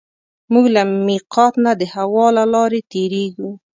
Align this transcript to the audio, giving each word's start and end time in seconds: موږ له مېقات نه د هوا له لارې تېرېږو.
موږ 0.51 0.65
له 0.75 0.81
مېقات 1.05 1.53
نه 1.65 1.71
د 1.79 1.81
هوا 1.93 2.27
له 2.37 2.43
لارې 2.53 2.81
تېرېږو. 2.91 3.51